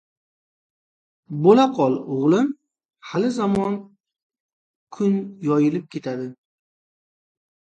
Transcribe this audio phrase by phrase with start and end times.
[1.47, 2.49] —Bo‘la qol, o‘g‘lim,
[3.11, 3.77] hali-zamon
[4.99, 6.27] kun yoyilib ketadi.